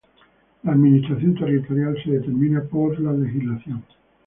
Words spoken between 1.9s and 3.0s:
se determina por